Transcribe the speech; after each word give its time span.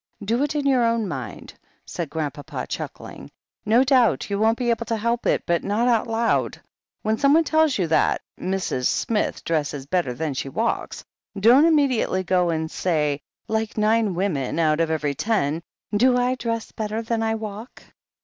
Do 0.25 0.41
it 0.41 0.55
in 0.55 0.65
your 0.65 0.83
own 0.83 1.07
mind," 1.07 1.53
said 1.85 2.09
Grand 2.09 2.33
papa, 2.33 2.65
chuckling; 2.67 3.29
"no 3.67 3.83
doubt 3.83 4.31
you 4.31 4.39
won't 4.39 4.57
be 4.57 4.71
able 4.71 4.87
to 4.87 4.97
help 4.97 5.27
it— 5.27 5.45
^but 5.45 5.61
not 5.63 5.87
out 5.87 6.07
loud. 6.07 6.59
When 7.03 7.19
someone 7.19 7.43
tells 7.43 7.77
you 7.77 7.85
that 7.85 8.23
Mrs. 8.39 8.87
Smith 8.87 9.43
dresses 9.43 9.85
better 9.85 10.15
than 10.15 10.33
she 10.33 10.49
walks, 10.49 11.05
don't 11.39 11.65
im 11.65 11.75
mediately 11.75 12.23
go 12.23 12.49
and 12.49 12.71
say, 12.71 13.21
like 13.47 13.77
nine 13.77 14.15
women 14.15 14.57
out 14.57 14.79
of 14.79 14.89
every 14.89 15.13
ten, 15.13 15.61
'Do 15.95 16.17
I 16.17 16.33
dress 16.33 16.71
better 16.71 17.03
than 17.03 17.21
I 17.21 17.35
walk 17.35 17.83